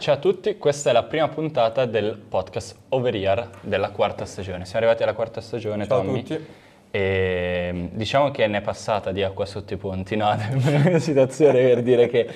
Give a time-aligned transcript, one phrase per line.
[0.00, 4.64] Ciao a tutti, questa è la prima puntata del podcast Over Year della quarta stagione.
[4.64, 6.20] Siamo arrivati alla quarta stagione, Ciao Tommy.
[6.20, 6.46] a tutti.
[6.90, 10.30] E diciamo che ne è passata di acqua sotto i ponti, no?
[10.86, 12.26] una situazione per dire che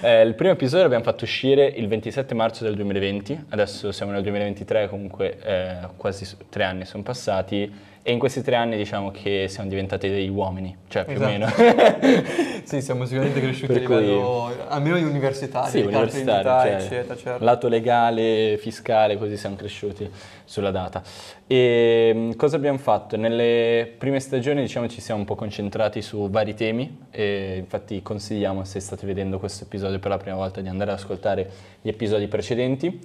[0.00, 4.22] eh, il primo episodio l'abbiamo fatto uscire il 27 marzo del 2020, adesso siamo nel
[4.22, 7.72] 2023, comunque eh, quasi tre anni sono passati
[8.04, 11.62] e in questi tre anni diciamo che siamo diventati degli uomini, cioè più o Esatto.
[11.62, 12.20] meno.
[12.64, 16.74] Sì, siamo sicuramente cresciuti Per a cui- livello almeno di universitario, Sì, di d'identità, cioè,
[16.76, 17.44] eccetera, certo.
[17.44, 20.08] lato legale, fiscale, così siamo cresciuti
[20.44, 21.02] sulla data.
[21.46, 23.16] E mh, cosa abbiamo fatto?
[23.16, 28.64] Nelle prime stagioni diciamo ci siamo un po' concentrati su vari temi e infatti consigliamo
[28.64, 31.50] se state vedendo questo episodio per la prima volta di andare ad ascoltare
[31.82, 33.00] gli episodi precedenti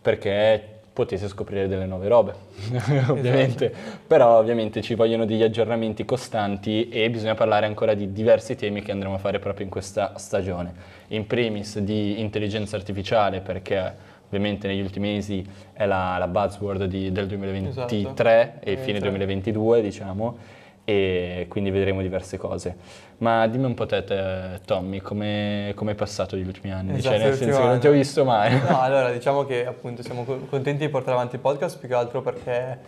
[0.00, 2.34] perché potete scoprire delle nuove robe,
[3.08, 3.72] ovviamente,
[4.06, 8.92] però ovviamente ci vogliono degli aggiornamenti costanti e bisogna parlare ancora di diversi temi che
[8.92, 10.72] andremo a fare proprio in questa stagione.
[11.08, 13.94] In primis di intelligenza artificiale perché
[14.26, 19.00] ovviamente negli ultimi mesi è la, la buzzword di- del 2023 e fine 23.
[19.00, 20.38] 2022 diciamo
[20.84, 22.76] e quindi vedremo diverse cose.
[23.18, 26.96] Ma dimmi un po' te, te, Tommy, come hai passato gli ultimi anni?
[26.96, 28.58] Esatto, cioè, nel senso che non ti ho visto mai.
[28.58, 31.94] No, allora diciamo che appunto siamo co- contenti di portare avanti il podcast più che
[31.94, 32.78] altro perché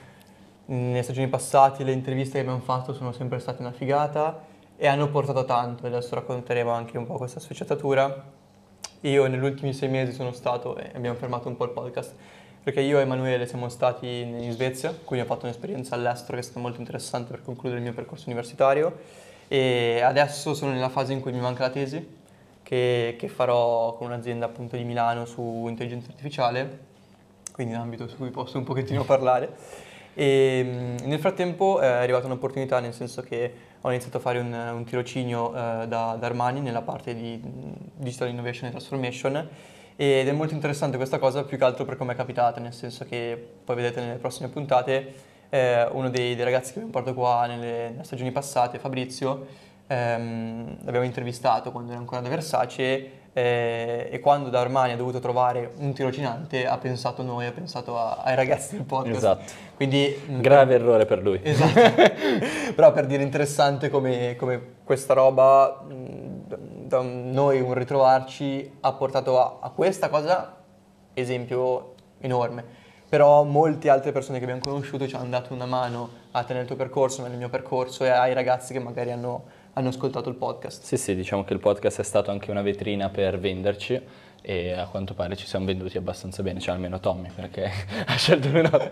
[0.67, 4.43] nelle stagioni passate le interviste che abbiamo fatto sono sempre state una figata
[4.77, 8.41] e hanno portato tanto, adesso racconteremo anche un po' questa sfaccettatura.
[9.03, 12.15] Io negli ultimi sei mesi sono stato e abbiamo fermato un po' il podcast
[12.63, 16.43] perché io e Emanuele siamo stati in Svezia, quindi ho fatto un'esperienza all'estero che è
[16.43, 18.99] stata molto interessante per concludere il mio percorso universitario
[19.49, 22.21] e adesso sono nella fase in cui mi manca la tesi
[22.63, 26.79] che, che farò con un'azienda appunto di Milano su intelligenza artificiale,
[27.53, 29.57] quindi un ambito su cui posso un pochettino parlare.
[30.15, 34.39] E mh, nel frattempo eh, è arrivata un'opportunità, nel senso che ho iniziato a fare
[34.39, 39.49] un, un tirocinio eh, da, da Armani nella parte di mh, Digital Innovation e Transformation
[39.97, 43.05] ed è molto interessante questa cosa più che altro per come è capitata, nel senso
[43.05, 45.13] che poi vedete nelle prossime puntate
[45.51, 49.47] eh, uno dei, dei ragazzi che abbiamo portato qua nelle, nelle stagioni passate, Fabrizio,
[49.87, 55.19] ehm, l'abbiamo intervistato quando era ancora da Versace eh, e quando da Armani ha dovuto
[55.19, 59.17] trovare un tirocinante ha pensato a noi, ha pensato a- ai ragazzi del podcast.
[59.17, 59.53] Esatto.
[59.75, 61.41] Quindi mh, Grave errore per lui.
[61.43, 61.81] Esatto.
[62.75, 65.93] Però per dire interessante come, come questa roba, mh,
[66.97, 70.57] da noi un ritrovarci, ha portato a, a questa cosa,
[71.15, 72.81] esempio enorme.
[73.09, 76.67] Però molte altre persone che abbiamo conosciuto ci hanno dato una mano a te nel
[76.67, 79.45] tuo percorso, nel mio percorso e ai ragazzi che magari hanno,
[79.75, 80.83] hanno ascoltato il podcast.
[80.83, 84.01] Sì, sì, diciamo che il podcast è stato anche una vetrina per venderci
[84.43, 87.71] e a quanto pare ci siamo venduti abbastanza bene, cioè almeno Tommy perché
[88.07, 88.91] ha scelto lui no.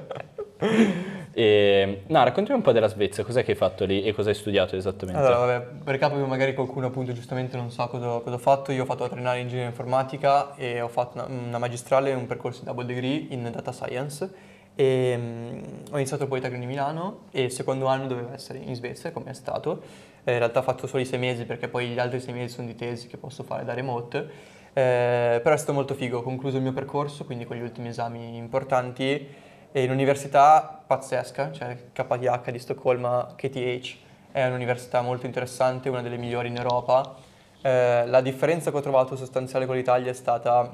[1.32, 4.34] E, no, raccontami un po' della Svezia, cos'è che hai fatto lì e cosa hai
[4.34, 5.20] studiato esattamente?
[5.20, 8.72] Allora, vabbè, per capo che magari qualcuno appunto giustamente non sa cosa, cosa ho fatto,
[8.72, 12.26] io ho fatto la triennale in ingegneria informatica e ho fatto una, una magistrale un
[12.26, 17.24] percorso di double degree in data science e mm, ho iniziato al Politecnico di Milano
[17.30, 19.82] e il secondo anno doveva essere in Svezia, come è stato.
[20.24, 22.54] Eh, in realtà ho fatto solo i sei mesi perché poi gli altri sei mesi
[22.54, 24.58] sono di tesi che posso fare da remote.
[24.72, 27.88] Eh, però è stato molto figo, ho concluso il mio percorso, quindi con gli ultimi
[27.88, 29.28] esami importanti
[29.72, 33.96] e l'università pazzesca, cioè KTH di Stoccolma, KTH,
[34.32, 37.14] è un'università molto interessante, una delle migliori in Europa.
[37.62, 40.72] Eh, la differenza che ho trovato sostanziale con l'Italia è stata,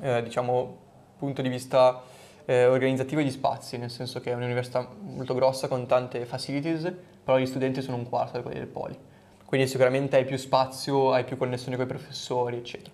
[0.00, 0.78] eh, diciamo,
[1.18, 2.00] punto di vista
[2.46, 6.92] eh, organizzativo e di spazi, nel senso che è un'università molto grossa con tante facilities,
[7.22, 8.98] però gli studenti sono un quarto di quelli del Poli.
[9.50, 12.92] Quindi sicuramente hai più spazio, hai più connessioni con i professori, eccetera.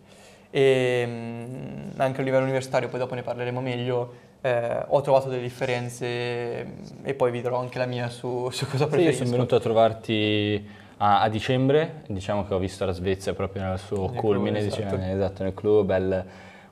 [0.50, 5.42] E mm, anche a livello universitario, poi dopo ne parleremo meglio, eh, ho trovato delle
[5.42, 9.24] differenze mm, e poi vi darò anche la mia su, su cosa Sì, io preferisco.
[9.24, 10.66] sono venuto a trovarti
[10.98, 14.68] a, a dicembre, diciamo che ho visto la Svezia proprio nel suo Nel culmine, club,
[14.70, 15.12] diciamo, esatto.
[15.14, 16.24] esatto, nel club, bel-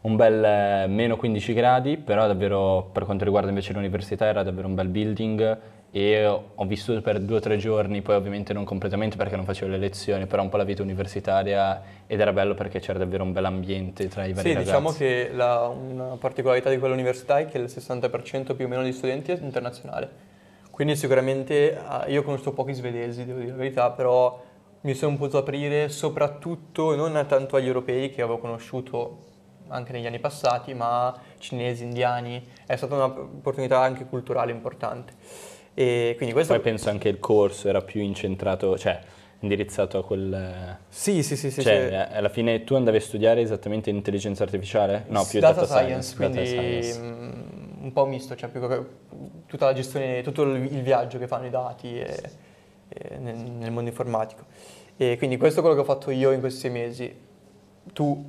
[0.03, 4.69] un bel eh, meno 15 gradi, però davvero per quanto riguarda invece l'università era davvero
[4.69, 5.59] un bel building
[5.97, 9.71] e ho vissuto per due o tre giorni, poi ovviamente non completamente perché non facevo
[9.71, 13.31] le lezioni, però un po' la vita universitaria ed era bello perché c'era davvero un
[13.31, 14.64] bel ambiente tra i vari Sì, ragazzi.
[14.64, 18.93] diciamo che la- una particolarità di quell'università è che il 60% più o meno degli
[18.93, 20.11] studenti è internazionale.
[20.69, 24.43] Quindi sicuramente ah, io conosco pochi svedesi, devo dire la verità, però
[24.81, 29.19] mi sono potuto aprire soprattutto non tanto agli europei che avevo conosciuto
[29.69, 32.44] anche negli anni passati, ma cinesi, indiani.
[32.67, 35.54] È stata un'opportunità anche culturale importante.
[35.75, 36.53] E quindi questo...
[36.55, 39.00] Poi penso anche il corso era più incentrato, cioè
[39.41, 40.79] indirizzato a quel...
[40.88, 41.62] Sì, sì, sì, sì.
[41.62, 42.17] cioè, sì.
[42.17, 45.05] alla fine tu andavi a studiare esattamente intelligenza artificiale?
[45.09, 47.00] No, più data, data, science, quindi data science.
[47.00, 48.82] mm, un po' misto, cioè più che-
[49.47, 52.31] tutta la gestione, tutto il, il viaggio che fanno i dati e-
[52.88, 54.44] e nel, nel mondo informatico.
[54.97, 57.15] E quindi questo è quello che ho fatto io in questi sei mesi.
[57.93, 58.25] Tu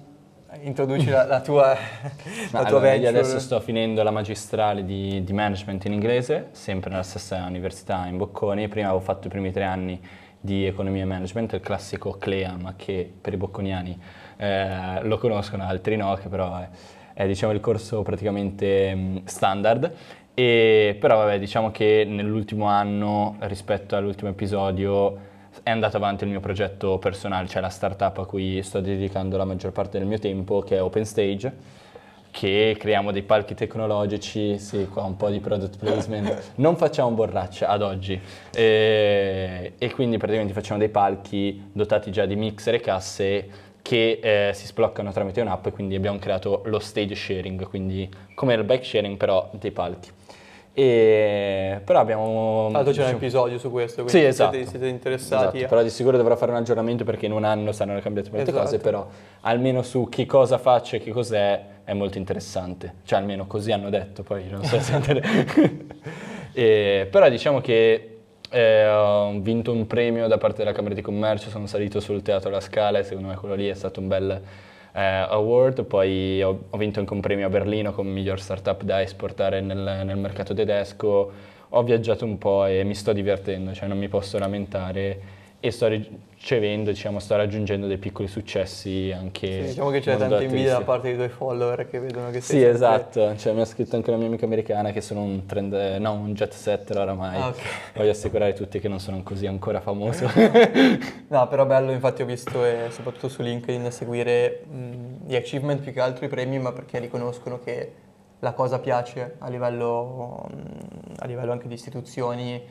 [0.61, 1.75] introduci la, la tua,
[2.51, 6.89] la tua allora, io adesso sto finendo la magistrale di, di management in inglese, sempre
[6.89, 8.67] nella stessa università in Bocconi.
[8.67, 9.99] Prima avevo fatto i primi tre anni
[10.39, 13.99] di economia e management, il classico CLEA, ma che per i bocconiani
[14.37, 16.67] eh, lo conoscono, altri no, che però è,
[17.13, 19.91] è, diciamo, il corso praticamente mh, standard.
[20.33, 26.39] E, però vabbè, diciamo che nell'ultimo anno, rispetto all'ultimo episodio, è andato avanti il mio
[26.39, 30.61] progetto personale, cioè la startup a cui sto dedicando la maggior parte del mio tempo,
[30.61, 31.53] che è OpenStage,
[32.35, 37.63] che creiamo dei palchi tecnologici, sì, qua un po' di product placement, non facciamo borracce
[37.63, 38.19] ad oggi
[38.53, 43.49] e, e quindi praticamente facciamo dei palchi dotati già di mixer e casse
[43.81, 48.53] che eh, si sbloccano tramite un'app e quindi abbiamo creato lo stage sharing, quindi come
[48.55, 50.09] il bike sharing però dei palchi.
[50.77, 52.67] E, però abbiamo...
[52.69, 54.55] Tra l'altro c'è un episodio su questo, quindi sì, esatto.
[54.55, 55.57] siete, siete interessati.
[55.57, 58.49] Esatto, però di sicuro dovrò fare un aggiornamento perché in un anno saranno cambiate molte
[58.49, 58.65] Esatto.
[58.65, 59.07] cose, però
[59.41, 62.95] almeno su che cosa faccio e che cos'è è molto interessante.
[63.05, 64.99] Cioè almeno così hanno detto, poi non so se...
[66.57, 68.19] E, però diciamo che
[68.49, 72.49] eh, ho vinto un premio da parte della Camera di Commercio, sono salito sul Teatro
[72.49, 74.41] La Scala e secondo me quello lì è stato un bel
[74.95, 79.01] eh, award, poi ho, ho vinto anche un premio a Berlino come miglior startup da
[79.01, 81.31] esportare nel, nel mercato tedesco,
[81.67, 85.87] ho viaggiato un po' e mi sto divertendo, cioè non mi posso lamentare e sto
[85.87, 89.47] ricevendo, diciamo, sto raggiungendo dei piccoli successi anche...
[89.47, 92.59] Sì, diciamo che c'è tanta invidia da parte dei tuoi follower che vedono che sei
[92.59, 95.73] Sì, esatto, cioè, mi ha scritto anche una mia amica americana che sono un trend,
[95.73, 97.41] no, un jet setter oramai.
[97.41, 97.61] Ah, ok.
[97.95, 100.29] Voglio assicurare tutti che non sono così ancora famoso.
[101.27, 105.91] No, però bello, infatti ho visto, e soprattutto su LinkedIn, seguire mh, gli achievement più
[105.91, 107.91] che altro i premi, ma perché riconoscono che
[108.39, 112.61] la cosa piace a livello, mh, a livello anche di istituzioni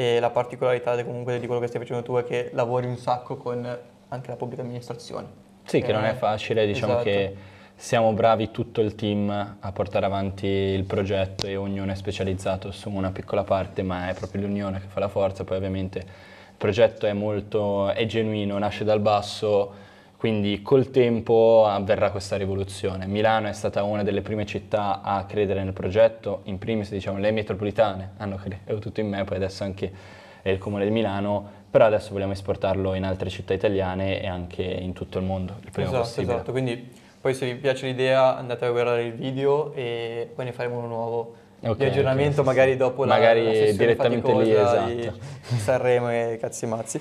[0.00, 3.36] e la particolarità comunque di quello che stai facendo tu è che lavori un sacco
[3.36, 5.26] con anche la pubblica amministrazione.
[5.64, 7.04] Sì, che non è Eh, facile, diciamo esatto.
[7.04, 7.36] che
[7.76, 9.28] siamo bravi tutto il team
[9.60, 14.14] a portare avanti il progetto e ognuno è specializzato su una piccola parte, ma è
[14.14, 18.84] proprio l'unione che fa la forza, poi ovviamente il progetto è molto, è genuino, nasce
[18.84, 19.72] dal basso,
[20.20, 23.06] quindi col tempo avverrà questa rivoluzione.
[23.06, 27.30] Milano è stata una delle prime città a credere nel progetto, in primis diciamo le
[27.30, 29.90] metropolitane hanno creduto tutto in me, poi adesso anche
[30.42, 34.92] il comune di Milano, però adesso vogliamo esportarlo in altre città italiane e anche in
[34.92, 36.34] tutto il mondo il prima esatto, possibile.
[36.34, 40.52] esatto, quindi poi se vi piace l'idea andate a guardare il video e poi ne
[40.52, 44.32] faremo uno nuovo Ok, di aggiornamento ok, sì, magari dopo la, Magari la sessione direttamente
[44.34, 45.18] lì, faticosa di esatto.
[45.56, 47.00] Sanremo e cazzi mazzi.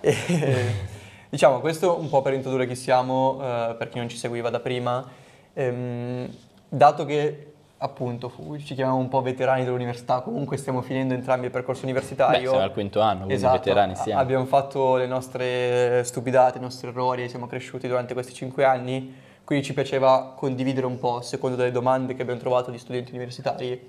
[0.00, 0.14] E,
[1.30, 4.60] diciamo, questo un po' per introdurre chi siamo, eh, per chi non ci seguiva da
[4.60, 5.18] prima,
[5.52, 6.32] Ehm,
[6.68, 11.50] dato che appunto fu- ci chiamiamo un po' veterani dell'università, comunque stiamo finendo entrambi il
[11.50, 12.50] percorso Beh, universitario.
[12.50, 14.20] siamo al quinto anno, quindi Esatto, veterani siamo.
[14.20, 19.12] abbiamo fatto le nostre stupidate, i nostri errori, siamo cresciuti durante questi cinque anni,
[19.42, 23.88] quindi ci piaceva condividere un po', secondo delle domande che abbiamo trovato di studenti universitari,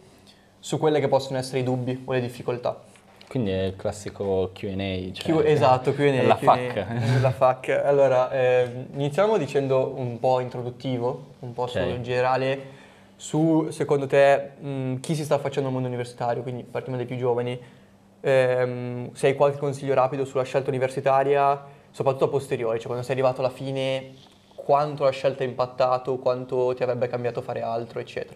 [0.60, 2.80] su quelle che possono essere i dubbi o le difficoltà.
[3.32, 5.14] Quindi è il classico Q&A.
[5.14, 6.22] Cioè, Q- esatto, Q&A.
[6.24, 6.86] La FAC.
[7.22, 7.70] La FAC.
[7.70, 11.86] Allora, ehm, iniziamo dicendo un po' introduttivo, un po' su, Ok.
[11.96, 12.60] in generale,
[13.16, 17.16] su secondo te mh, chi si sta facendo al mondo universitario, quindi partiamo dai più
[17.16, 17.58] giovani,
[18.20, 23.14] ehm, se hai qualche consiglio rapido sulla scelta universitaria, soprattutto a posteriori, cioè quando sei
[23.14, 24.12] arrivato alla fine,
[24.56, 28.36] quanto la scelta ha impattato, quanto ti avrebbe cambiato fare altro, eccetera.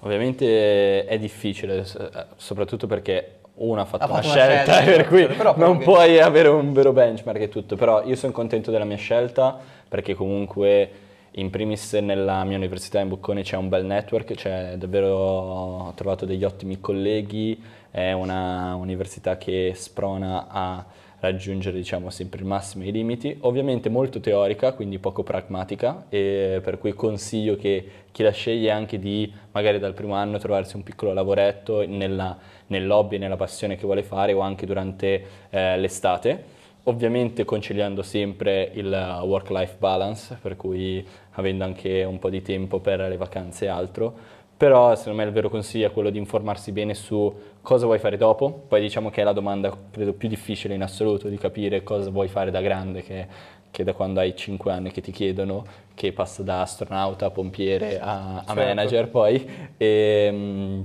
[0.00, 4.90] Ovviamente è difficile, eh, soprattutto perché uno ha fatto, Ha una, fatto una scelta, scelta,
[4.96, 8.70] per cui però non puoi avere un vero benchmark e tutto, però io sono contento
[8.70, 9.58] della mia scelta
[9.88, 10.90] perché comunque
[11.36, 16.26] in primis nella mia università in Bocconi c'è un bel network, c'è davvero, ho trovato
[16.26, 20.84] degli ottimi colleghi, è una università che sprona a
[21.24, 26.78] raggiungere diciamo sempre il massimo i limiti, ovviamente molto teorica, quindi poco pragmatica, e per
[26.78, 31.12] cui consiglio che chi la sceglie anche di magari dal primo anno trovarsi un piccolo
[31.12, 32.36] lavoretto nella,
[32.68, 36.44] nell'hobby, nella passione che vuole fare o anche durante eh, l'estate,
[36.84, 43.00] ovviamente conciliando sempre il work-life balance, per cui avendo anche un po' di tempo per
[43.00, 46.94] le vacanze e altro, però secondo me il vero consiglio è quello di informarsi bene
[46.94, 50.82] su cosa vuoi fare dopo, poi diciamo che è la domanda credo più difficile in
[50.82, 53.26] assoluto di capire cosa vuoi fare da grande, che,
[53.70, 57.98] che da quando hai 5 anni che ti chiedono, che passa da astronauta a pompiere
[57.98, 58.54] a, a Certo.
[58.54, 59.48] manager poi.
[59.78, 60.82] E, mm,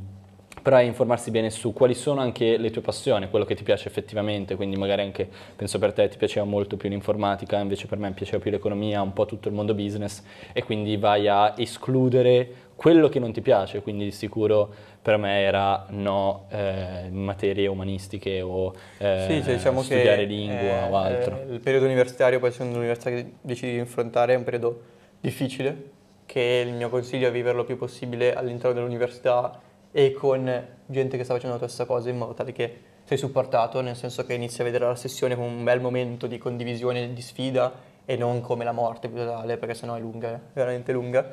[0.62, 3.88] però è informarsi bene su quali sono anche le tue passioni, quello che ti piace
[3.88, 8.12] effettivamente, quindi magari anche, penso per te ti piaceva molto più l'informatica, invece per me
[8.12, 10.24] piaceva più l'economia, un po' tutto il mondo business
[10.54, 15.42] e quindi vai a escludere quello che non ti piace, quindi di sicuro per me
[15.42, 20.96] era no eh, materie umanistiche o eh, Sì, cioè, diciamo studiare che lingua eh, o
[20.96, 21.40] altro.
[21.42, 24.82] eh, il periodo universitario, poi essendo l'università che decidi di affrontare, è un periodo
[25.20, 25.92] difficile,
[26.26, 29.60] che il mio consiglio è viverlo il più possibile all'interno dell'università
[29.92, 33.82] e con gente che sta facendo la stessa cosa in modo tale che sei supportato,
[33.82, 37.22] nel senso che inizi a vedere la sessione come un bel momento di condivisione, di
[37.22, 37.74] sfida
[38.06, 41.28] e non come la morte più totale, perché sennò è lunga, è veramente lunga.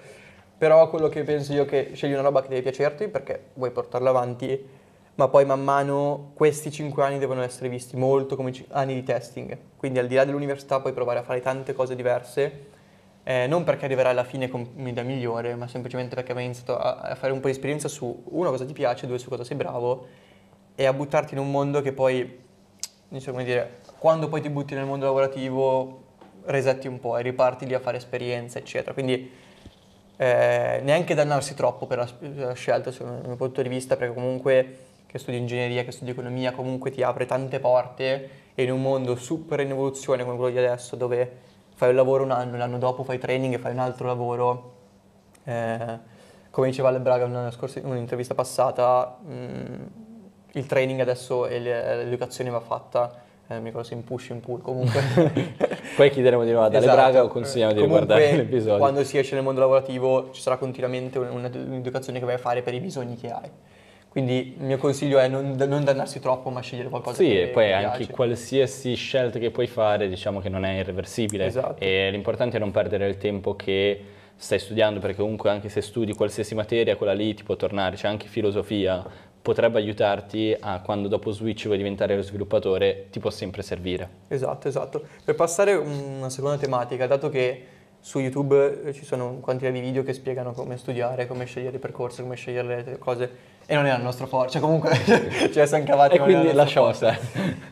[0.58, 3.70] Però quello che penso io è che scegli una roba che deve piacerti perché vuoi
[3.70, 4.66] portarla avanti,
[5.16, 9.56] ma poi man mano questi 5 anni devono essere visti molto come anni di testing.
[9.76, 12.74] Quindi al di là dell'università puoi provare a fare tante cose diverse
[13.28, 16.98] eh, non perché arriverai alla fine come un'idea migliore, ma semplicemente perché hai iniziato a,
[16.98, 19.56] a, fare un po' di esperienza su uno cosa ti piace, due su cosa sei
[19.56, 20.06] bravo
[20.76, 22.38] e a buttarti in un mondo che poi,
[23.08, 26.04] diciamo come dire, quando poi ti butti nel mondo lavorativo
[26.44, 28.92] resetti un po' e riparti lì a fare esperienza, eccetera.
[28.92, 29.28] Quindi
[30.18, 34.78] eh, neanche dannarsi troppo per la, la scelta, dal mio punto di vista, perché comunque
[35.06, 39.16] che studi ingegneria, che studi economia, comunque ti apre tante porte e in un mondo
[39.16, 43.04] super in evoluzione come quello di adesso, dove fai un lavoro un anno, l'anno dopo
[43.04, 44.72] fai training e fai un altro lavoro.
[45.44, 45.98] Eh,
[46.50, 47.52] come diceva Ale Braga in
[47.84, 49.82] un'intervista passata, mh, mm,
[50.52, 54.60] il training adesso e l'educazione va fatta eh, mi ricordo se in push in pull
[54.60, 55.00] comunque
[55.94, 57.00] poi chiederemo di nuovo ad Ale esatto.
[57.00, 60.56] Braga o consigliamo di comunque, guardare l'episodio quando si esce nel mondo lavorativo ci sarà
[60.56, 63.48] continuamente un'educazione che vai a fare per i bisogni che hai
[64.16, 67.46] quindi il mio consiglio è non, non dannarsi troppo, ma scegliere qualcosa sì, che e
[67.48, 71.44] poi anche qualsiasi scelta che puoi fare, diciamo che non è irreversibile.
[71.44, 71.84] Esatto.
[71.84, 74.02] E l'importante è non perdere il tempo che
[74.34, 78.08] stai studiando, perché comunque anche se studi qualsiasi materia, quella lì ti può tornare, c'è
[78.08, 79.04] anche filosofia,
[79.42, 84.08] potrebbe aiutarti a quando dopo switch vuoi diventare lo sviluppatore, ti può sempre servire.
[84.28, 85.04] Esatto, esatto.
[85.26, 87.66] Per passare a una seconda tematica, dato che
[88.06, 91.80] su YouTube eh, ci sono quantità di video che spiegano come studiare, come scegliere i
[91.80, 93.30] percorsi, come scegliere le cose
[93.66, 94.94] e non era il nostro forte, cioè comunque
[95.52, 96.14] ci siamo cavati.
[96.14, 97.18] e quindi lasciamo stare.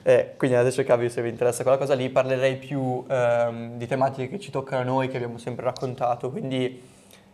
[0.02, 4.28] Eh, quindi adesso cercavi se vi interessa quella cosa lì, parlerei più ehm, di tematiche
[4.28, 6.82] che ci toccano a noi, che abbiamo sempre raccontato, quindi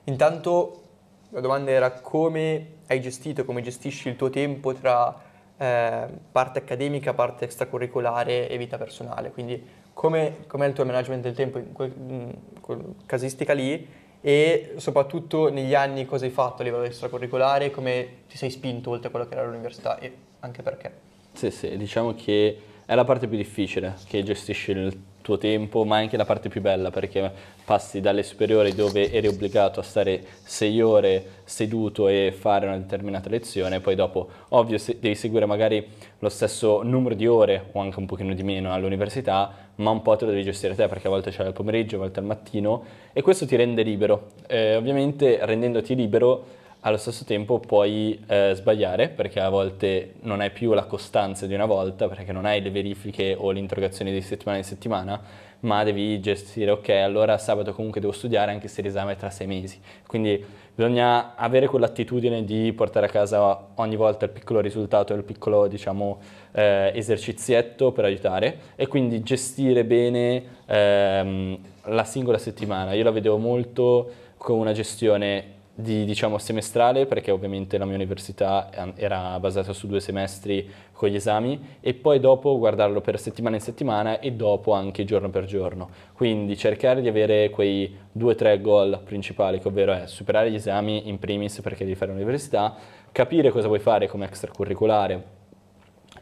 [0.04, 0.82] intanto
[1.30, 5.18] la domanda era come hai gestito, come gestisci il tuo tempo tra
[5.56, 11.34] eh, parte accademica, parte extracurricolare e vita personale, quindi come, com'è il tuo management del
[11.34, 13.86] tempo in quel, in quella casistica lì
[14.22, 19.08] e soprattutto negli anni cosa hai fatto a livello extracurricolare, come ti sei spinto oltre
[19.08, 20.92] a quello che era l'università e anche perché.
[21.34, 24.98] Sì, sì, diciamo che è la parte più difficile, che gestisci il
[25.30, 27.30] tuo tempo, ma anche la parte più bella perché
[27.64, 33.28] passi dalle superiori dove eri obbligato a stare sei ore seduto e fare una determinata
[33.28, 35.86] lezione, poi dopo ovvio se devi seguire magari
[36.18, 40.16] lo stesso numero di ore o anche un pochino di meno all'università, ma un po'
[40.16, 42.82] te lo devi gestire te perché a volte c'è il pomeriggio, a volte al mattino
[43.12, 44.32] e questo ti rende libero.
[44.48, 50.50] Eh, ovviamente rendendoti libero allo stesso tempo puoi eh, sbagliare perché a volte non hai
[50.50, 54.20] più la costanza di una volta perché non hai le verifiche o le interrogazioni di
[54.22, 55.20] settimana in settimana
[55.60, 59.46] ma devi gestire ok allora sabato comunque devo studiare anche se l'esame è tra sei
[59.46, 60.42] mesi quindi
[60.74, 66.18] bisogna avere quell'attitudine di portare a casa ogni volta il piccolo risultato il piccolo diciamo
[66.52, 72.92] eh, esercizietto per aiutare e quindi gestire bene ehm, la singola settimana.
[72.92, 78.70] Io la vedevo molto con una gestione di diciamo semestrale perché ovviamente la mia università
[78.96, 83.62] era basata su due semestri con gli esami e poi dopo guardarlo per settimana in
[83.62, 85.88] settimana e dopo anche giorno per giorno.
[86.12, 90.56] Quindi cercare di avere quei due o tre goal principali, che ovvero è superare gli
[90.56, 92.76] esami in primis perché devi fare l'università,
[93.12, 95.38] capire cosa vuoi fare come extracurricolare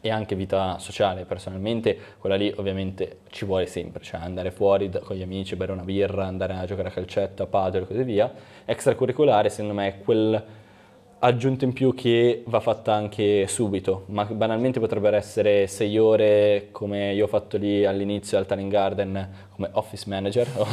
[0.01, 5.15] e anche vita sociale personalmente, quella lì ovviamente ci vuole sempre, cioè andare fuori con
[5.15, 8.31] gli amici, bere una birra, andare a giocare a calcetto, a padel e così via.
[8.65, 10.43] Extracurricolare secondo me è quel
[11.19, 17.13] aggiunto in più che va fatta anche subito, ma banalmente potrebbero essere sei ore come
[17.13, 20.65] io ho fatto lì all'inizio al Talent Garden come office manager o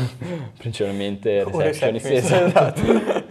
[0.57, 2.81] principalmente receptionist, esatto.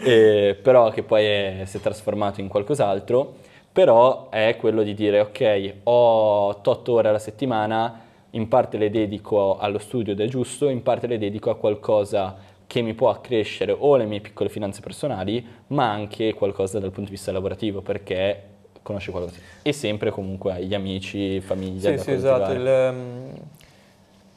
[0.04, 5.20] e, però che poi è, si è trasformato in qualcos'altro però è quello di dire
[5.20, 10.70] ok, ho 8 ore alla settimana, in parte le dedico allo studio ed è giusto,
[10.70, 14.79] in parte le dedico a qualcosa che mi può accrescere o le mie piccole finanze
[14.79, 18.44] personali, ma anche qualcosa dal punto di vista lavorativo, perché
[18.82, 19.39] conosci qualcosa.
[19.62, 21.98] E sempre comunque gli amici, famiglia.
[21.98, 22.53] Sì, sì, esatto.
[22.53, 23.34] Il, um,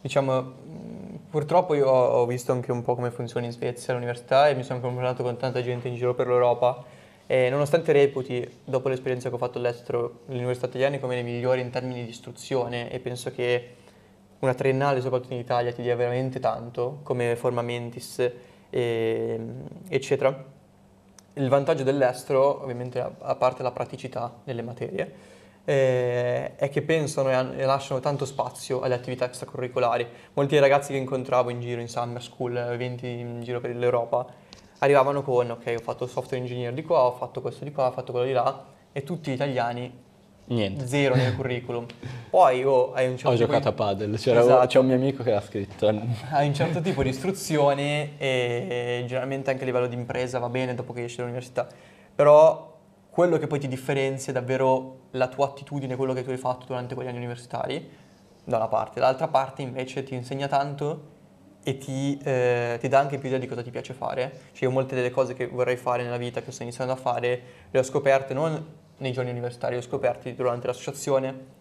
[0.01, 0.53] diciamo,
[1.31, 4.81] purtroppo io ho visto anche un po' come funziona in Svezia all'università e mi sono
[4.81, 6.97] confrontato con tanta gente in giro per l'Europa
[7.31, 11.61] e nonostante reputi, dopo l'esperienza che ho fatto all'estero, le università italiane come le migliori
[11.61, 13.75] in termini di istruzione e penso che
[14.39, 18.19] una triennale, soprattutto in Italia, ti dia veramente tanto, come forma mentis,
[18.71, 19.41] e,
[19.89, 20.43] eccetera.
[21.35, 25.13] Il vantaggio dell'estero, ovviamente a parte la praticità delle materie,
[25.67, 30.07] eh, è che pensano e, lasciano tanto spazio alle attività extracurricolari.
[30.33, 34.27] Molti ragazzi che incontravo in giro, in summer school, eventi in giro per l'Europa,
[34.79, 37.93] arrivavano con, ok, ho fatto software engineer di qua, ho fatto questo di qua, ho
[37.93, 40.07] fatto quello di là, e tutti italiani
[40.47, 40.87] Niente.
[40.87, 41.87] zero nel curriculum.
[42.31, 44.67] Poi oh, hai un certo Ho tipo giocato a di, padel, c'era Esatto.
[44.67, 45.89] c'è un mio amico che l'ha scritto.
[46.31, 50.75] hai un certo tipo di istruzione e generalmente anche a livello di impresa va bene
[50.75, 51.67] dopo che esci dall'università.
[52.15, 52.77] Però
[53.11, 56.67] quello che poi ti differenzia è davvero la tua attitudine, quello che tu hai fatto
[56.67, 57.91] durante quegli anni universitari,
[58.45, 59.01] da una parte.
[59.01, 61.17] Dall'altra parte invece ti insegna tanto
[61.63, 64.41] e ti, eh, ti dà anche più idea di cosa ti piace fare.
[64.53, 67.43] Cioè io molte delle cose che vorrei fare nella vita, che sto iniziando a fare,
[67.71, 68.67] le ho scoperte non
[68.99, 71.57] nei giorni universitari, le ho scoperte durante l'associazione.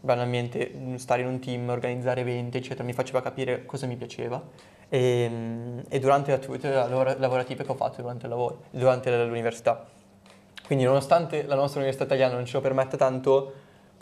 [0.00, 4.42] Banalmente mh, stare in un team, organizzare eventi, eccetera, mi faceva capire cosa mi piaceva.
[4.88, 9.24] E, mh, e durante le attività lavora- lavorative che ho fatto durante il lavoro, durante
[9.24, 9.86] l'università.
[10.66, 13.52] Quindi nonostante la nostra università italiana non ce lo permetta tanto,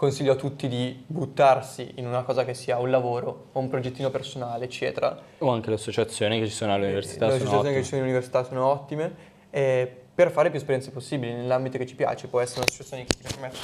[0.04, 4.11] consiglio a tutti di buttarsi in una cosa che sia un lavoro o un progettino
[4.11, 5.18] personale, eccetera.
[5.38, 8.08] O anche le associazioni che ci sono all'università Le sono associazioni che ci sono in
[8.08, 9.14] università sono ottime
[9.50, 12.28] eh, per fare più esperienze possibili nell'ambito che ci piace.
[12.28, 13.58] Può essere un'associazione che ti permette,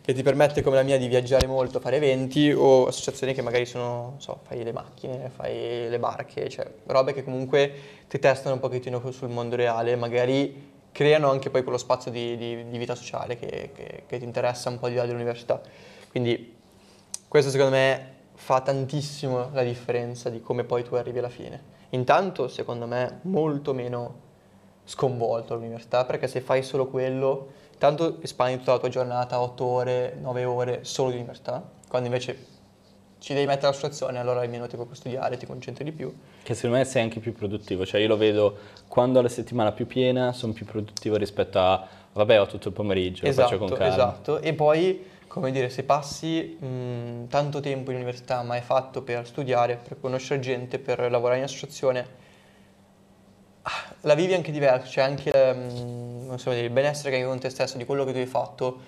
[0.02, 3.64] che ti permette come la mia di viaggiare molto, fare eventi o associazioni che magari
[3.64, 7.72] sono, so, fai le macchine, fai le barche, cioè robe che comunque
[8.08, 12.68] ti testano un pochettino sul mondo reale, magari creano anche poi quello spazio di, di-
[12.68, 15.60] di vita sociale che, che- che ti interessa un po' di là dell'università.
[16.08, 16.54] Quindi
[17.26, 21.72] questo secondo me fa tantissimo la differenza di come poi tu arrivi alla fine.
[21.90, 24.20] Intanto, secondo me, molto meno
[24.84, 27.48] sconvolto all'università, perché se fai solo quello,
[27.78, 32.46] tanto espandi tutta la tua giornata, 8 ore, 9 ore solo di università, quando invece
[33.24, 36.14] ci devi mettere l'associazione, allora hai meno tempo per studiare, ti concentri di più.
[36.42, 39.72] Che secondo me sei anche più produttivo, cioè io lo vedo quando ho la settimana
[39.72, 43.68] più piena sono più produttivo rispetto a vabbè ho tutto il pomeriggio, lo faccio con
[43.68, 43.86] calma.
[43.86, 44.40] esatto.
[44.40, 49.26] E poi, come dire, se passi mh, tanto tempo in università ma è fatto per
[49.26, 52.06] studiare, per conoscere gente, per lavorare in associazione,
[53.62, 57.24] ah, la vivi anche diverso, c'è anche mh, non so dire, il benessere che hai
[57.24, 58.80] con te stesso, di quello che tu hai fatto,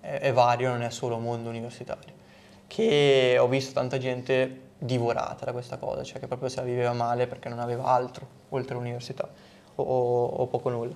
[0.00, 2.22] è, è vario, non è solo mondo universitario.
[2.66, 6.92] Che ho visto tanta gente divorata da questa cosa, cioè che proprio se la viveva
[6.92, 9.28] male perché non aveva altro oltre l'università
[9.76, 10.92] o, o- o poco nulla.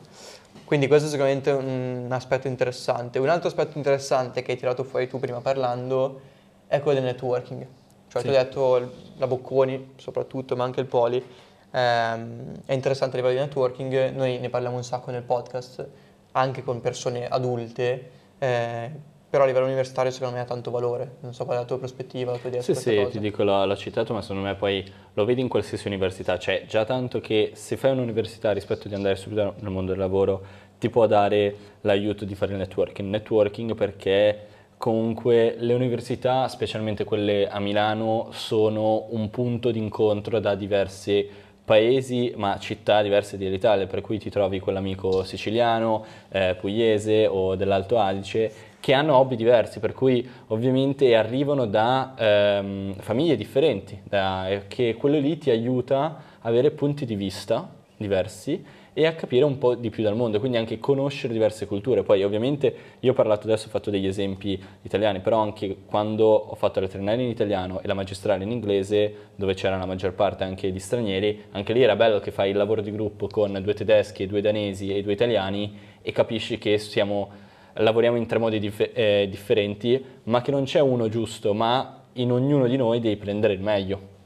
[0.64, 3.18] Quindi questo è sicuramente un aspetto interessante.
[3.18, 6.20] Un altro aspetto interessante che hai tirato fuori tu prima parlando
[6.66, 7.66] è quello del networking.
[8.08, 8.28] Cioè Sì.
[8.28, 11.24] tu hai detto la Bocconi soprattutto, ma anche il Poli.
[11.70, 15.86] ehm, è interessante a livello di networking, noi ne parliamo un sacco nel podcast,
[16.32, 18.90] anche con persone adulte, eh,
[19.30, 21.16] però a livello universitario secondo me ha tanto valore.
[21.20, 23.10] Non so qual è la tua prospettiva, la tua idea Sì, sì, cosa.
[23.10, 26.64] ti dico, l'ho, l'ho citato, ma secondo me poi lo vedi in qualsiasi università, cioè
[26.66, 30.42] già tanto che se fai un'università rispetto di andare subito nel mondo del lavoro,
[30.78, 33.08] ti può dare l'aiuto di fare il networking.
[33.10, 34.46] Networking perché
[34.78, 41.28] comunque le università, specialmente quelle a Milano, sono un punto d'incontro da diversi
[41.68, 47.98] paesi, ma città diverse dell'Italia, per cui ti trovi quell'amico siciliano, eh, pugliese o dell'Alto
[47.98, 54.94] Adige che hanno hobby diversi, per cui ovviamente arrivano da ehm, famiglie differenti, da- che
[54.94, 55.98] quello lì ti aiuta
[56.40, 58.64] a avere punti di vista diversi
[58.98, 62.02] e a capire un po' di più dal mondo, quindi anche conoscere diverse culture.
[62.02, 66.54] Poi ovviamente io ho parlato adesso, ho fatto degli esempi italiani, però anche quando ho
[66.56, 70.42] fatto la triennale in italiano e la magistrale in inglese, dove c'era la maggior parte
[70.42, 73.74] anche di stranieri, anche lì era bello che fai il lavoro di gruppo con due
[73.74, 77.46] tedeschi, due danesi e due italiani e capisci che siamo
[77.78, 82.32] lavoriamo in tre modi dif- eh, differenti, ma che non c'è uno giusto, ma in
[82.32, 84.16] ognuno di noi devi prendere il meglio.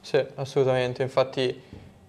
[0.00, 1.02] Sì, assolutamente.
[1.02, 1.60] Infatti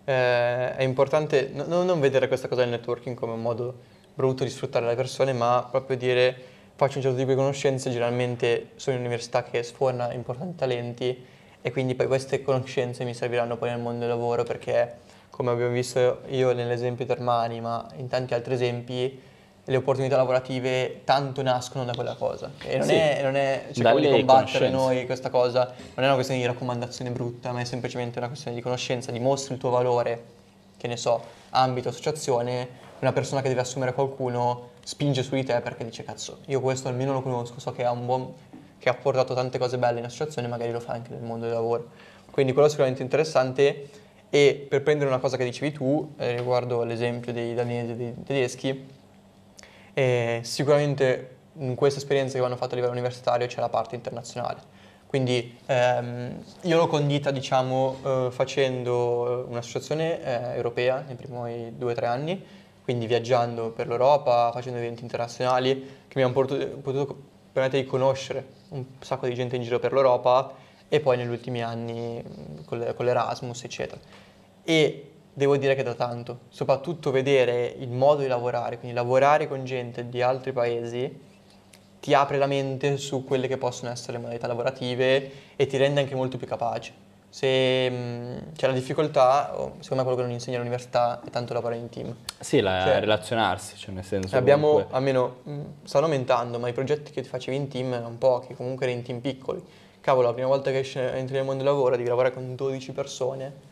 [0.06, 4.44] eh, è importante no- no- non vedere questa cosa del networking come un modo brutto
[4.44, 6.36] di sfruttare le persone, ma proprio dire
[6.76, 11.26] faccio un certo tipo di conoscenze, generalmente sono in un'università che sforna importanti talenti
[11.62, 14.98] e quindi poi queste conoscenze mi serviranno poi nel mondo del lavoro perché
[15.30, 19.20] come abbiamo visto io nell'esempio Termani, ma in tanti altri esempi,
[19.66, 22.52] le opportunità lavorative tanto nascono da quella cosa.
[22.66, 22.94] E non Sì.
[22.94, 26.46] è, non è cerchiamo di Dalle combattere noi questa cosa, non è una questione di
[26.48, 30.24] raccomandazione brutta, ma è semplicemente una questione di conoscenza, dimostri il tuo valore,
[30.78, 31.22] che ne so,
[31.52, 36.40] ambito, associazione, una persona che deve assumere qualcuno spinge su di te perché dice cazzo,
[36.48, 38.34] io questo almeno lo conosco, so che ha un buon
[38.80, 41.54] che ha portato tante cose belle in associazione, magari lo fa anche nel mondo del
[41.54, 41.88] lavoro.
[42.30, 43.90] Quindi quello è sicuramente interessante
[44.30, 48.14] e per prendere una cosa che dicevi tu, eh, riguardo l'esempio dei danesi e dei
[48.26, 48.86] tedeschi,
[49.94, 54.82] eh, sicuramente in queste esperienze che vanno fatte a livello universitario c'è la parte internazionale.
[55.06, 61.96] Quindi ehm, io l'ho condita, diciamo, eh, facendo un'associazione eh, europea nei primi due o
[61.96, 62.44] tre anni,
[62.84, 67.18] quindi viaggiando per l'Europa, facendo eventi internazionali che mi hanno potuto, potuto
[67.52, 70.52] permettere di conoscere un sacco di gente in giro per l'Europa
[70.90, 72.22] e poi negli ultimi anni
[72.70, 74.02] le- con l'Erasmus, eccetera.
[74.64, 79.64] e devo dire che da tanto, soprattutto vedere il modo di lavorare, quindi lavorare con
[79.66, 81.32] gente di altri paesi
[82.00, 86.02] ti apre la mente su quelle che possono essere le modalità lavorative e ti rende
[86.02, 86.92] anche molto più capace.
[87.30, 91.54] Se mh, c'è la difficoltà, oh, secondo me quello che non insegna all'università è tanto
[91.54, 92.16] lavorare in team.
[92.40, 96.74] Sì, la, Cioè, relazionarsi, cioè nel senso Abbiamo, comunque- almeno, mh, stanno aumentando, ma i
[96.74, 99.64] progetti che ti facevi in team erano pochi, comunque eri in team piccoli.
[100.02, 102.92] Cavolo, la prima volta che esci- entri nel mondo del lavoro devi lavorare con 12
[102.92, 103.72] persone.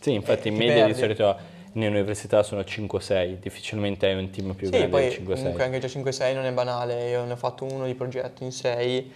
[0.00, 0.94] Sì, infatti in ti media di perdi.
[0.94, 1.38] solito
[1.72, 5.28] nelle università sono 5-6, difficilmente hai un team più Sì, grande poi di 5-6.
[5.28, 8.52] comunque anche già 5-6 non è banale, io ne ho fatto uno di progetto in
[8.52, 9.12] 6,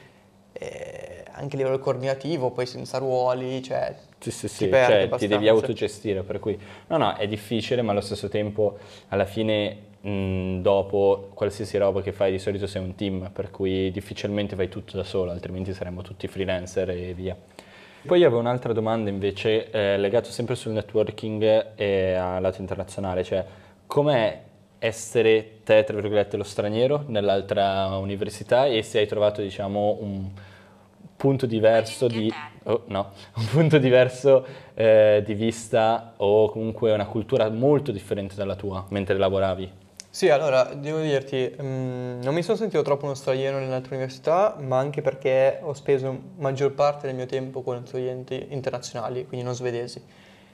[0.53, 5.13] eh, anche a livello coordinativo, poi senza ruoli, cioè Sì, sì, ti sì, perdi cioè
[5.15, 9.77] ti devi autogestire, per cui no, no, è difficile, ma allo stesso tempo alla fine
[10.01, 14.69] mh, dopo qualsiasi roba che fai di solito sei un team, per cui difficilmente fai
[14.71, 17.37] tutto da solo, altrimenti saremmo tutti freelancer e via.
[18.07, 23.43] Poi avevo un'altra domanda invece eh, legato sempre sul networking e al lato internazionale, cioè
[23.87, 24.43] com'è
[24.79, 30.31] essere te, tra virgolette, lo straniero nell'altra università e se hai trovato, diciamo, un
[31.17, 32.31] punto diverso di,
[32.65, 38.55] oh, no, un punto diverso eh, di vista o comunque una cultura molto differente dalla
[38.55, 39.84] tua mentre lavoravi.
[40.15, 44.79] Sì, allora, devo dirti, mm, non mi sono sentito troppo uno straniero nell'altra università, ma
[44.79, 50.01] anche perché ho speso maggior parte del mio tempo con studenti internazionali, quindi non svedesi.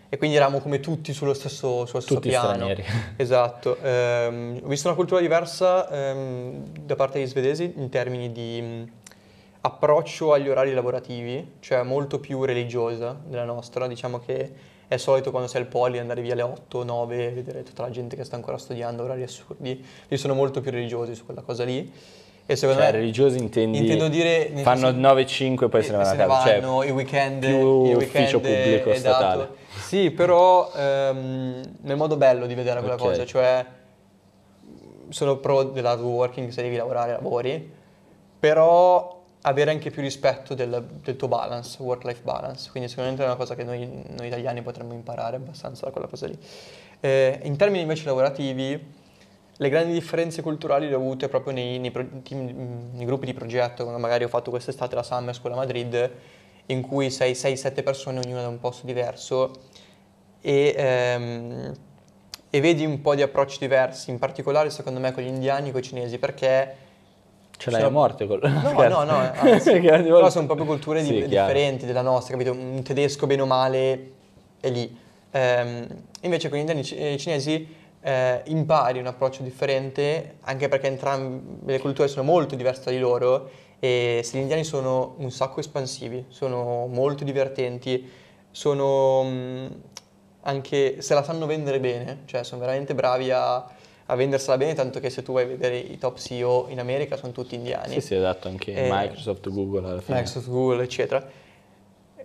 [0.08, 2.54] E quindi eravamo come tutti sullo stesso, sullo stesso Tutti piano.
[2.54, 2.82] stranieri.
[3.16, 3.76] Esatto.
[3.82, 8.82] Ehm, ho visto una cultura diversa ehm, da parte degli svedesi in termini di mm,
[9.60, 13.86] approccio agli orari lavorativi, cioè molto più religiosa della nostra.
[13.86, 17.82] Diciamo che è solito quando sei al poli andare via alle 8, 9, vedere tutta
[17.82, 19.86] la gente che sta ancora studiando, orari assurdi.
[20.08, 21.92] Lì sono molto più religiosi su quella cosa lì.
[22.44, 25.96] E secondo Cioè, me religiosi intendi, intendo dire fanno senso- 9-5 e poi se ne
[25.98, 29.14] vanno a casa, cioè vanno, i weekend, più i weekend ufficio pubblico è dato.
[29.16, 29.48] statale.
[29.78, 33.00] Sì, però ehm, nel modo bello di vedere quella Ok.
[33.00, 33.64] cosa, cioè
[35.10, 37.72] sono pro dell'hard working se devi lavorare, lavori,
[38.40, 43.36] però avere anche più rispetto del, del tuo balance, work-life balance, quindi sicuramente è una
[43.36, 46.38] cosa che noi, noi italiani potremmo imparare abbastanza da quella cosa lì.
[47.00, 48.98] Eh, in termini invece lavorativi,
[49.56, 53.34] le grandi differenze culturali le ho avute proprio nei, nei pro- team- nei gruppi di
[53.34, 56.10] progetto, quando magari ho fatto quest'estate la Summer School a Madrid,
[56.66, 59.52] in cui sei 6-7 persone, ognuna da un posto diverso,
[60.40, 61.74] e, ehm,
[62.50, 65.72] e vedi un po' di approcci diversi, in particolare secondo me con gli indiani e
[65.72, 66.88] con i cinesi, perché
[67.60, 68.40] ce l'hai a morte col...
[68.42, 72.52] No, no, no, anzi, però sono proprio culture Sì, differenti della nostra, capito?
[72.52, 74.12] Un tedesco bene o male
[74.60, 74.96] è lì.
[75.32, 75.86] Ehm,
[76.22, 77.68] invece con gli indiani e i cinesi
[78.00, 82.98] eh, impari un approccio differente, anche perché entrambe le culture sono molto diverse tra di
[82.98, 88.10] loro e se gli indiani sono un sacco espansivi, sono molto divertenti,
[88.50, 89.80] sono mh,
[90.42, 93.56] anche, se la sanno vendere bene, cioè sono veramente bravi a,
[94.10, 97.16] a vendersela bene, tanto che se tu vai a vedere i top CEO in America
[97.16, 97.92] sono tutti indiani.
[97.94, 100.16] Sì, sì, esatto, anche Eh, Microsoft, Google alla fine.
[100.18, 101.24] Microsoft, Google, eccetera.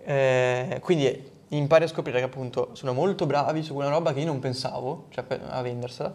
[0.04, 4.26] Eh, quindi impari a scoprire che appunto sono molto bravi su quella roba che io
[4.26, 6.12] non pensavo, cioè a vendersela.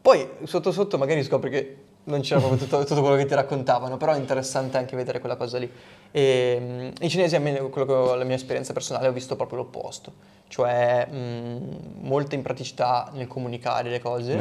[0.00, 3.96] Poi sotto sotto magari scopri che non c'era proprio tutto, tutto quello che ti raccontavano,
[3.98, 5.70] però è interessante anche vedere quella cosa lì.
[6.10, 9.36] E, mm, I cinesi, a me, quello che ho- la mia esperienza personale, ho visto
[9.36, 10.12] proprio l'opposto,
[10.48, 11.58] cioè mm,
[12.00, 14.34] molta impraticità nel comunicare le cose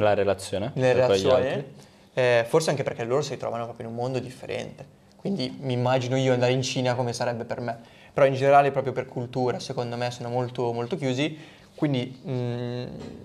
[0.73, 1.73] Nella relazione relazioni, altri.
[2.13, 4.86] eh, forse anche perché loro si ritrovano proprio in un mondo differente.
[5.17, 7.78] Quindi mi immagino io andare in Cina come sarebbe per me.
[8.13, 11.38] Però in generale proprio per cultura, secondo me sono molto, molto chiusi.
[11.73, 12.30] Quindi mh,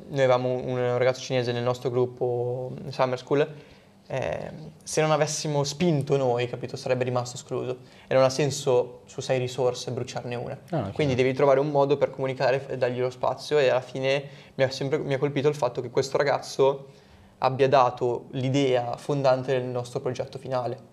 [0.08, 3.46] noi avevamo un ragazzo cinese nel nostro gruppo in Summer School.
[4.12, 4.50] Eh,
[4.82, 7.76] se non avessimo spinto noi, capito, sarebbe rimasto escluso.
[8.08, 10.58] E non ha senso su sei risorse bruciarne una.
[10.70, 14.24] No, Quindi devi trovare un modo per comunicare e dargli lo spazio e alla fine
[14.56, 16.88] mi ha sempre mi ha colpito il fatto che questo ragazzo
[17.38, 20.88] abbia dato l'idea fondante del nostro progetto finale.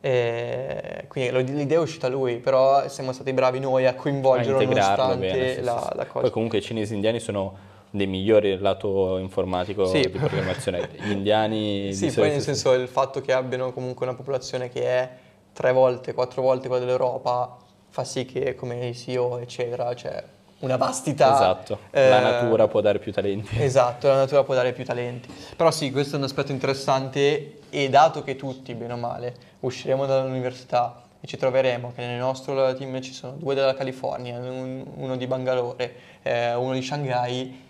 [0.00, 3.94] E quindi lo- l'idea è uscita a lui, però siamo stati bravi noi a a
[3.94, 5.54] coinvolgerlo integrarlo nonostante bene.
[5.54, 5.96] sì, la, sì.
[5.96, 6.20] la cosa.
[6.22, 7.56] Poi comunque i cinesi indiani sono
[7.90, 10.00] dei migliori lato informatico Sì.
[10.00, 10.90] di programmazione.
[11.02, 14.84] Gli indiani Sì, poi solito nel senso il fatto che abbiano comunque una popolazione che
[14.84, 15.10] è
[15.52, 17.56] tre volte, quattro volte quella dell'Europa
[17.88, 20.22] fa sì che come i CEO eccetera c'è
[20.60, 21.32] una vastità.
[21.34, 23.60] Esatto, la eh, natura può dare più talenti.
[23.62, 25.28] Esatto, la natura può dare più talenti.
[25.56, 30.04] Però sì, questo è un aspetto interessante e dato che tutti, bene o male, usciremo
[30.06, 35.16] dall'università e ci troveremo che nel nostro team ci sono due della California, un- uno
[35.16, 37.68] di Bangalore, eh, uno di Shanghai,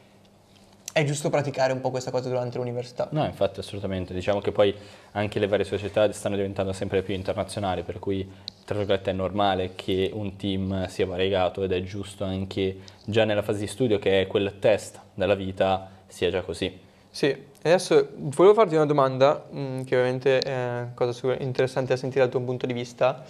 [0.92, 3.08] è giusto praticare un po' questa cosa durante l'università.
[3.12, 4.74] No, infatti assolutamente, diciamo che poi
[5.12, 8.28] anche le varie società stanno diventando sempre più internazionali, per cui
[8.64, 13.42] tra virgolette è normale che un team sia variegato ed è giusto anche già nella
[13.42, 16.78] fase di studio che è quel test della vita sia già così.
[17.08, 22.22] Sì, adesso volevo farti una domanda mh, mm, che ovviamente è cosa interessante da sentire
[22.22, 23.24] dal tuo punto di vista,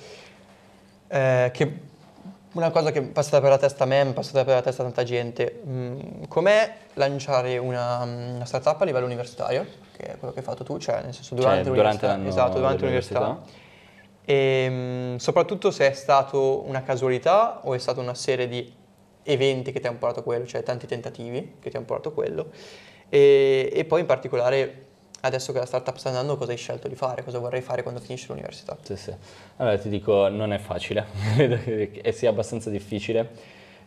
[1.08, 1.72] eh, che
[2.52, 4.82] una cosa che è passata per la testa a me, è passata per la testa
[4.82, 5.62] a tanta gente.
[5.66, 9.64] Mm, com'è lanciare una, una, startup a livello universitario,
[9.96, 12.06] che è quello che hai fatto tu, cioè nel senso durante cioè, l'università?
[12.06, 13.40] Durante esatto, durante l'università.
[14.24, 18.72] E mm, soprattutto se è stato una casualità o è stata una serie di
[19.22, 22.12] eventi che ti hanno portato a quello, cioè tanti tentativi che ti hanno portato a
[22.12, 22.50] quello.
[23.08, 24.86] E, e poi in particolare
[25.20, 27.22] adesso che la startup sta andando, cosa hai scelto di fare?
[27.22, 28.76] Cosa vorrei fare quando finisci l'università?
[28.83, 29.14] Sì, sì.
[29.56, 33.30] Allora ti dico, non è facile, credo che sia abbastanza difficile.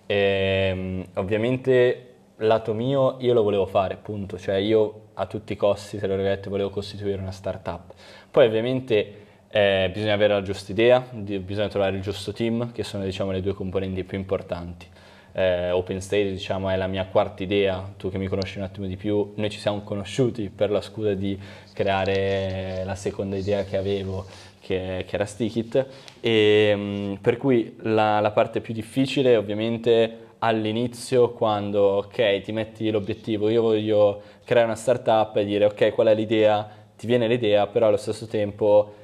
[0.05, 4.37] E, ehm, ovviamente lato mio io lo volevo fare, punto.
[4.37, 7.93] Cioè io a tutti i costi, tra virgolette, volevo costituire una startup.
[8.29, 9.13] Poi ovviamente
[9.49, 13.41] eh, bisogna avere la giusta idea, bisogna trovare il giusto team, che sono diciamo le
[13.41, 14.87] due componenti più importanti
[15.33, 18.85] eh, Open Stage diciamo, è la mia quarta idea, tu che mi conosci un attimo
[18.87, 21.37] di più, noi ci siamo conosciuti per la scusa di
[21.73, 24.25] creare la seconda idea che avevo,
[24.59, 25.85] che, che era Stickit,
[26.19, 32.89] e mh, per cui la, la parte più difficile ovviamente all'inizio quando ok ti metti
[32.91, 37.65] l'obiettivo, io voglio creare una startup e dire ok qual è l'idea, ti viene l'idea,
[37.67, 39.01] però allo stesso tempo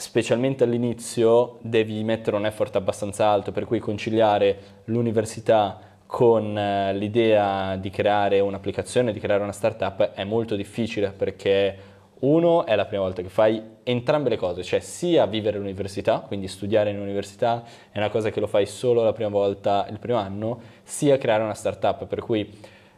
[0.00, 7.76] specialmente all'inizio devi mettere un effort abbastanza alto, per cui conciliare l'università con eh, l'idea
[7.76, 11.76] di creare un'applicazione, di creare una startup è molto difficile perché
[12.20, 16.48] uno è la prima volta che fai entrambe le cose, cioè sia vivere l'università, quindi
[16.48, 20.18] studiare in università è una cosa che lo fai solo la prima volta il primo
[20.18, 22.50] anno, sia creare una startup, per cui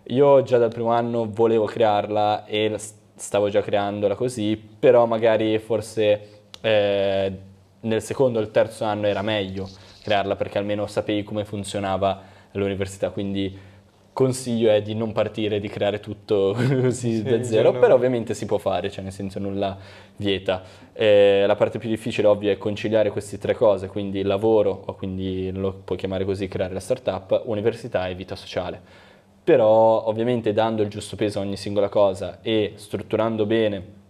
[0.05, 2.77] io già dal primo anno volevo crearla e
[3.15, 7.39] stavo già creandola così, però magari forse eh,
[7.81, 9.69] nel secondo e il terzo anno era meglio
[10.03, 12.21] crearla perché almeno sapevi come funzionava
[12.53, 13.71] l'università, quindi
[14.13, 18.45] consiglio è di non partire, di creare tutto così sì, da zero, però ovviamente si
[18.45, 19.79] può fare, cioè nel senso nulla
[20.17, 20.63] vieta.
[20.93, 25.51] Eh, la parte più difficile ovvio è conciliare queste tre cose, quindi lavoro, o quindi
[25.53, 28.81] lo puoi chiamare così, creare la startup, università e vita sociale.
[29.45, 34.01] Però ovviamente dando il giusto peso a ogni singola cosa e strutturando bene,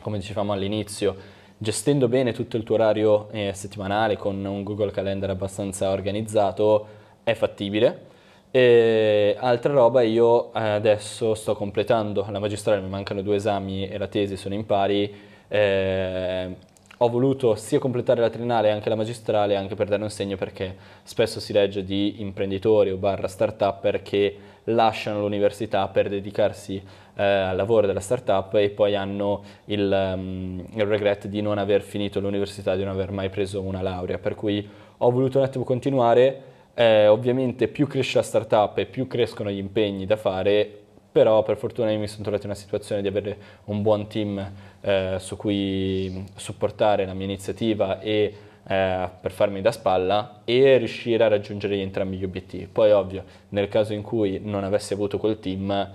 [0.00, 5.28] come dicevamo all'inizio, gestendo bene tutto il tuo orario eh, settimanale con un Google Calendar
[5.28, 6.86] abbastanza organizzato
[7.22, 8.08] è fattibile.
[8.50, 13.98] E altra roba, io eh, adesso sto completando la magistrale, mi mancano due esami e
[13.98, 15.14] la tesi sono in pari.
[15.48, 16.56] Eh,
[16.96, 20.76] ho voluto sia completare la triennale anche la magistrale anche per dare un segno perché
[21.02, 26.82] spesso si legge di imprenditori o barra start-up che lasciano l'università per dedicarsi
[27.14, 31.82] eh, al lavoro della startup e poi hanno il, um, il regret di non aver
[31.82, 34.18] finito l'università, di non aver mai preso una laurea.
[34.18, 34.68] Per cui
[35.02, 36.42] ho voluto un attimo continuare.
[36.74, 40.80] Eh, ovviamente più cresce la startup e più crescono gli impegni da fare,
[41.12, 44.52] però per fortuna io mi sono trovato in una situazione di avere un buon team
[44.80, 48.34] eh, su cui supportare la mia iniziativa e
[48.66, 52.66] eh, per farmi da spalla e riuscire a raggiungere entrambi gli obiettivi.
[52.66, 55.90] Poi ovvio, nel caso in cui non avessi avuto quel team,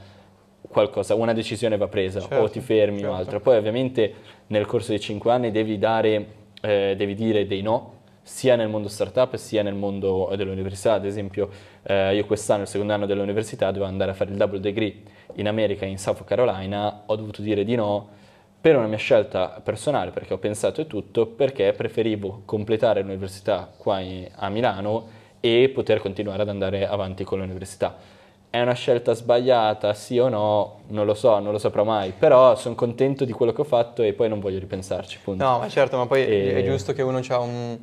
[0.67, 3.13] qualcosa, una decisione va presa, certo, o ti fermi certo.
[3.13, 3.39] o altro.
[3.39, 4.13] Poi ovviamente
[4.47, 6.27] nel corso dei cinque anni devi, dare,
[6.61, 10.93] eh, devi dire dei no, sia nel mondo startup sia nel mondo dell'università.
[10.93, 11.49] Ad esempio,
[11.83, 14.93] eh, io quest'anno, il secondo anno dell'università, dovevo andare a fare il double degree
[15.35, 18.23] in America, in South Carolina, ho dovuto dire di no
[18.65, 23.99] per una mia scelta personale, perché ho pensato e tutto, perché preferivo completare l'università qua
[23.99, 25.05] in, a Milano
[25.39, 27.95] e poter continuare ad andare avanti con l'università.
[28.49, 30.79] È una scelta sbagliata, sì o no?
[30.87, 34.01] Non lo so, non lo saprò mai, però sono contento di quello che ho fatto
[34.01, 35.43] e poi non voglio ripensarci, punto.
[35.43, 36.55] No, ma certo, ma poi e...
[36.55, 37.77] è giusto che uno ha un,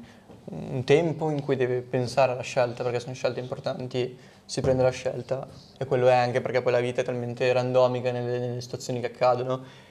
[0.47, 4.91] un tempo in cui deve pensare alla scelta, perché sono scelte importanti, si prende la
[4.91, 5.47] scelta
[5.79, 9.07] e quello è anche perché poi la vita è talmente randomica nelle, nelle situazioni che
[9.07, 9.91] accadono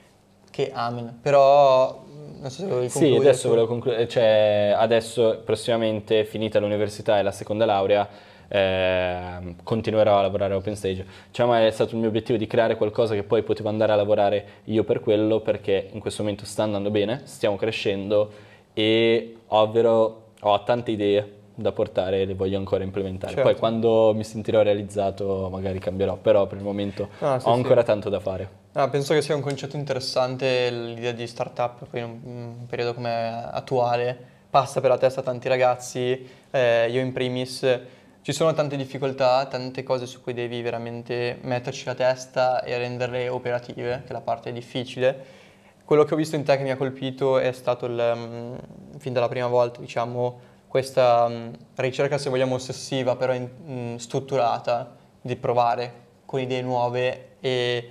[0.52, 1.18] che amen.
[1.22, 2.04] Però
[2.40, 3.20] non so se volevi concludere.
[3.20, 8.08] Sì, adesso volevo concludere, cioè adesso prossimamente finita l'università e la seconda laurea
[8.48, 11.06] eh, continuerò a lavorare a OpenStage.
[11.28, 14.46] Diciamo è stato il mio obiettivo di creare qualcosa che poi potevo andare a lavorare
[14.66, 18.32] io per quello perché in questo momento sta andando bene, stiamo crescendo
[18.74, 23.34] e ovvero ho tante idee da portare e le voglio ancora implementare.
[23.34, 23.50] Certo.
[23.50, 27.82] Poi quando mi sentirò realizzato magari cambierò, però per il momento ah, sì, ho ancora
[27.82, 27.88] sì.
[27.88, 28.50] tanto da fare.
[28.74, 33.50] Ah, penso che sia un concetto interessante l'idea di startup, poi in un, periodo come
[33.52, 34.17] attuale
[34.50, 37.80] passa per la testa tanti ragazzi, eh, io in primis
[38.24, 43.30] ci sono tante difficoltà, tante cose su cui devi veramente metterci la testa e renderle
[43.30, 45.39] operative, che è la parte difficile.
[45.84, 48.60] Quello che ho visto in te che mi ha colpito è stato, il, um,
[49.00, 50.39] fin dalla prima volta, diciamo,
[50.72, 55.94] questa um, ricerca, se vogliamo, ossessiva, però in, um, strutturata, di provare
[56.26, 57.90] con idee nuove e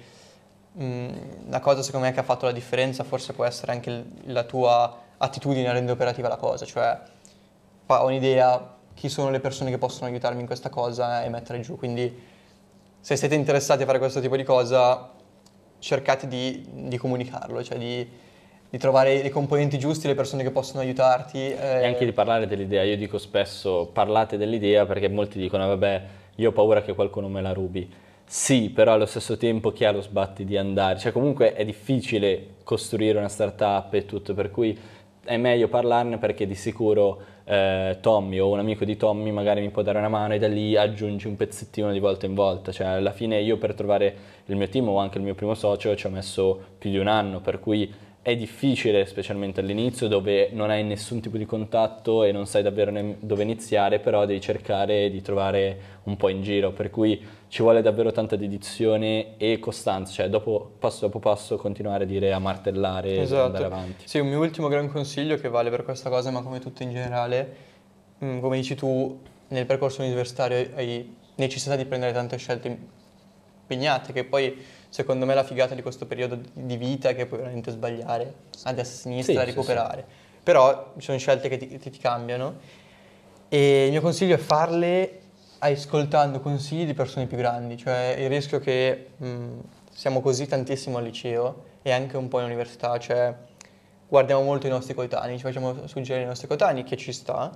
[1.49, 4.45] la cosa secondo me che ha fatto la differenza forse può essere anche il, la
[4.45, 6.99] tua attitudine a rendere operativa la cosa, cioè
[7.87, 11.77] ho un'idea, chi sono le persone che possono aiutarmi in questa cosa e mettere giù.
[11.77, 12.19] Quindi
[12.99, 15.11] se siete interessati a fare questo tipo di cosa,
[15.81, 18.09] cercate di, di comunicarlo, cioè di,
[18.71, 21.39] di, trovare i componenti giusti, le persone che possono aiutarti.
[21.39, 21.81] Eh.
[21.83, 22.83] E anche di parlare dell'idea.
[22.85, 26.03] Io dico spesso parlate dell'idea perché molti dicono vabbè
[26.37, 27.89] io ho paura che qualcuno me la rubi.
[28.25, 30.99] Sì, però allo stesso tempo chi ha lo sbatti di andare?
[30.99, 34.79] Cioè comunque è difficile costruire una startup e tutto, per cui
[35.25, 39.71] è meglio parlarne perché di sicuro eh, Tommy o un amico di Tommy magari mi
[39.71, 42.71] può dare una mano e da lì aggiungi un pezzettino di volta in volta.
[42.71, 44.15] Cioè alla fine io per trovare
[44.47, 47.09] il mio team o anche il mio primo socio ci ho messo più di un
[47.09, 52.33] anno, per cui è difficile, specialmente all'inizio, dove non hai nessun tipo di contatto e
[52.33, 56.91] non sai davvero dove iniziare, però devi cercare di trovare un po' in giro, per
[56.91, 62.07] cui ci vuole davvero tanta dedizione e costanza, cioè dopo, passo dopo passo continuare a
[62.07, 63.41] dire, a martellare esatto.
[63.41, 64.07] e andare avanti.
[64.07, 66.91] Sì, un mio ultimo gran consiglio che vale per questa cosa, ma come tutto in
[66.91, 67.57] generale,
[68.23, 72.79] mm, come dici tu, nel percorso universitario hai necessità di prendere tante scelte
[73.63, 74.57] impegnate che poi
[74.91, 78.73] secondo me la figata di questo periodo di vita è che puoi veramente sbagliare a
[78.73, 80.05] destra e a sinistra, sì, recuperare.
[80.07, 80.39] Sì, sì.
[80.43, 82.57] Però ci sono scelte che ti, che ti, cambiano
[83.49, 85.21] e il mio consiglio è farle
[85.59, 89.59] ascoltando consigli di persone più grandi, cioè il rischio che mh,
[89.93, 93.35] siamo così tantissimo al liceo e anche un po' in università, cioè
[94.09, 97.51] guardiamo molto i nostri coetanei, ci facciamo suggerire i nostri coetanei che ci sta,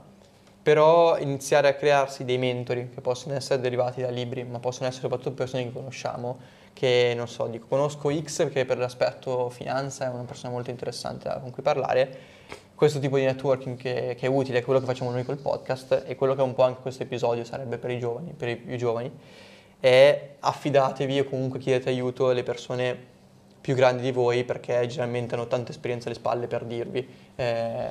[0.63, 5.03] però iniziare a crearsi dei mentori che possono essere derivati da libri, ma possono essere
[5.03, 6.39] soprattutto persone che conosciamo
[6.75, 11.35] che non so, dico conosco X perché per l'aspetto finanza è una persona molto interessante
[11.41, 12.33] con cui parlare.
[12.75, 16.03] Questo tipo di networking che, che, è utile è quello che facciamo noi col podcast
[16.07, 18.77] e quello che un po' anche questo episodio sarebbe per i giovani, per i più
[18.77, 19.11] giovani,
[19.79, 23.13] è affidatevi o comunque chiedete aiuto alle persone
[23.61, 27.89] più grandi di voi perché generalmente hanno tanta esperienza alle spalle per dirvi eh,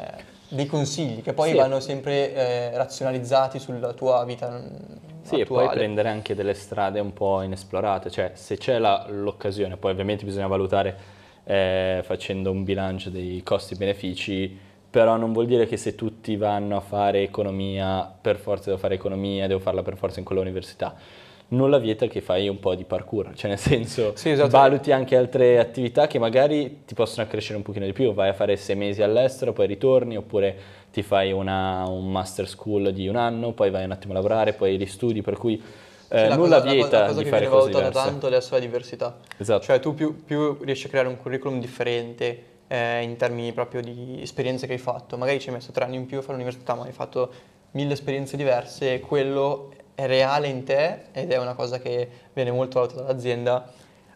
[0.50, 1.56] dei consigli che poi sì.
[1.56, 4.62] vanno sempre eh, razionalizzati sulla tua vita
[5.24, 5.64] sì, attuale.
[5.64, 9.92] e poi prendere anche delle strade un po' inesplorate, cioè se c'è la, l'occasione, poi
[9.92, 14.60] ovviamente bisogna valutare eh, facendo un bilancio dei costi-benefici,
[14.90, 18.96] però non vuol dire che se tutti vanno a fare economia, per forza devo fare
[18.96, 20.96] economia, devo farla per forza in quella università.
[21.50, 24.50] Nulla vieta che fai un po' di parkour, cioè nel senso sì, esatto.
[24.50, 28.34] valuti anche altre attività che magari ti possono accrescere un pochino di più, vai a
[28.34, 30.56] fare sei mesi all'estero, poi ritorni, oppure
[30.94, 34.54] ti fai una, un master school di un anno, poi vai un attimo a lavorare,
[34.54, 35.60] poi ristudi, per cui eh,
[36.08, 37.92] cioè, nulla cosa, vieta la, la cosa di fare cose diverse.
[37.92, 39.18] tanto adesso è la diversità.
[39.38, 39.64] Esatto.
[39.64, 44.20] Cioè tu più, più riesci a creare un curriculum differente eh, in termini proprio di
[44.22, 46.76] esperienze che hai fatto, magari ci hai messo tre anni in più a fare l'università,
[46.76, 47.32] ma hai fatto
[47.72, 52.80] mille esperienze diverse, quello è reale in te ed è una cosa che viene molto
[52.80, 53.68] valutata dall'azienda.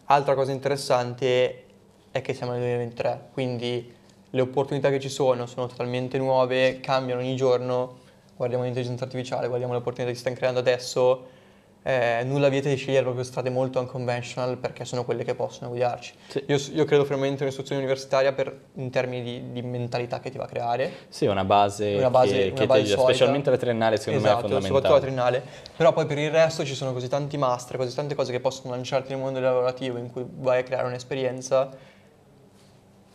[0.04, 1.64] Altra cosa interessante
[2.12, 3.96] è che siamo nel 2023, quindi
[4.30, 7.98] le opportunità che ci sono sono totalmente nuove, cambiano ogni giorno,
[8.36, 11.36] guardiamo l'intelligenza artificiale, guardiamo le opportunità che si stanno creando adesso,
[11.82, 16.12] eh, nulla vieta di scegliere proprio strade molto unconventional perché sono quelle che possono guidarci.
[16.26, 16.44] Sì.
[16.46, 20.44] Io, io, credo fermamente un'istruzione universitaria per, in termini di, di, mentalità che ti va
[20.44, 20.92] a creare.
[21.08, 24.48] Sì, una base, una base che, una che base ti specialmente la triennale secondo esatto,
[24.48, 24.74] me è esatto, fondamentale.
[24.74, 25.70] soprattutto la triennale.
[25.76, 28.74] Però poi per il resto ci sono così tanti master, così tante cose che possono
[28.74, 31.70] lanciarti nel mondo lavorativo in cui vai a creare un'esperienza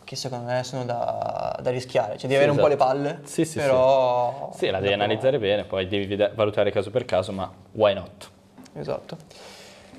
[0.04, 2.52] che secondo me sono da, da rischiare, cioè devi sì, avere esatto.
[2.52, 2.92] un po' le esatto.
[2.92, 4.50] palle, sì, sì, però...
[4.54, 8.30] Sì, la devi analizzare bene, poi devi valutare caso per caso, ma why not?
[8.74, 9.16] Esatto.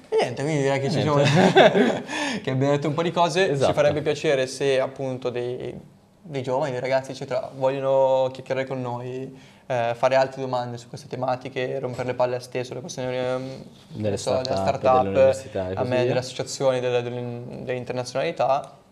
[0.10, 1.18] E niente, quindi direi che, ci siamo,
[2.42, 3.72] che abbiamo detto un po' di cose, esatto.
[3.72, 5.78] ci farebbe piacere se appunto dei,
[6.22, 11.08] dei giovani, dei ragazzi eccetera vogliono chiacchierare con noi, eh, fare altre domande su queste
[11.08, 15.84] tematiche, rompere le palle a ste sulle questioni ehm, delle so, start-up, delle start a
[15.84, 18.84] me delle associazioni, dell'internazionalità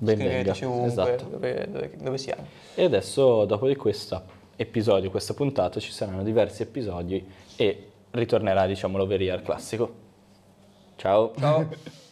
[0.00, 0.52] ben venga.
[0.52, 1.24] ovunque esatto.
[1.24, 2.46] dove, dove, dove, siamo.
[2.74, 4.22] E adesso, dopo di questo
[4.56, 7.24] episodio, questa puntata, ci saranno diversi episodi
[7.56, 9.94] e ritornerà, diciamo, l'overia al classico.
[10.96, 11.32] Ciao.
[11.38, 11.68] Ciao.